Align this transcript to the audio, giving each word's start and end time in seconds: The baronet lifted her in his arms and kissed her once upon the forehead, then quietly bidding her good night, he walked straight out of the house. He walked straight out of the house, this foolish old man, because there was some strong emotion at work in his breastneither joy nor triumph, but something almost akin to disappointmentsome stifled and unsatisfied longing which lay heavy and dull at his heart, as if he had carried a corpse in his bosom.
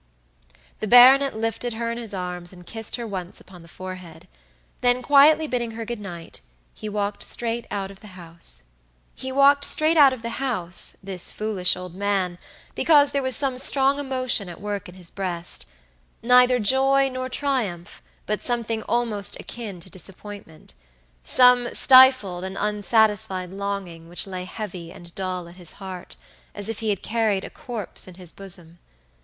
The 0.79 0.87
baronet 0.87 1.35
lifted 1.37 1.73
her 1.73 1.91
in 1.91 1.99
his 1.99 2.11
arms 2.11 2.51
and 2.51 2.65
kissed 2.65 2.95
her 2.95 3.05
once 3.05 3.39
upon 3.39 3.61
the 3.61 3.67
forehead, 3.67 4.27
then 4.81 5.03
quietly 5.03 5.45
bidding 5.45 5.73
her 5.73 5.85
good 5.85 5.99
night, 5.99 6.41
he 6.73 6.89
walked 6.89 7.21
straight 7.21 7.67
out 7.69 7.91
of 7.91 7.99
the 7.99 8.17
house. 8.17 8.63
He 9.13 9.31
walked 9.31 9.63
straight 9.63 9.97
out 9.97 10.11
of 10.11 10.23
the 10.23 10.37
house, 10.43 10.97
this 11.03 11.29
foolish 11.31 11.75
old 11.77 11.93
man, 11.93 12.39
because 12.73 13.11
there 13.11 13.21
was 13.21 13.35
some 13.35 13.59
strong 13.59 13.99
emotion 13.99 14.49
at 14.49 14.59
work 14.59 14.89
in 14.89 14.95
his 14.95 15.11
breastneither 15.11 16.57
joy 16.59 17.07
nor 17.07 17.29
triumph, 17.29 18.01
but 18.25 18.41
something 18.41 18.81
almost 18.89 19.39
akin 19.39 19.79
to 19.81 19.89
disappointmentsome 19.91 21.75
stifled 21.75 22.43
and 22.43 22.57
unsatisfied 22.59 23.51
longing 23.51 24.09
which 24.09 24.25
lay 24.25 24.45
heavy 24.45 24.91
and 24.91 25.13
dull 25.13 25.47
at 25.47 25.57
his 25.57 25.73
heart, 25.73 26.15
as 26.55 26.67
if 26.69 26.79
he 26.79 26.89
had 26.89 27.03
carried 27.03 27.43
a 27.43 27.51
corpse 27.51 28.07
in 28.07 28.15
his 28.15 28.31
bosom. 28.31 28.79